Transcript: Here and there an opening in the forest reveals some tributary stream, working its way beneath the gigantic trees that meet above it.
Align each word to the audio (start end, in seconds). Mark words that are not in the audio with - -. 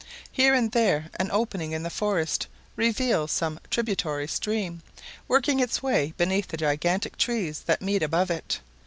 Here 0.31 0.55
and 0.55 0.71
there 0.71 1.11
an 1.19 1.29
opening 1.29 1.73
in 1.73 1.83
the 1.83 1.91
forest 1.91 2.47
reveals 2.75 3.31
some 3.31 3.59
tributary 3.69 4.27
stream, 4.27 4.81
working 5.27 5.59
its 5.59 5.83
way 5.83 6.15
beneath 6.17 6.47
the 6.47 6.57
gigantic 6.57 7.17
trees 7.19 7.59
that 7.67 7.83
meet 7.83 8.01
above 8.01 8.31
it. 8.31 8.61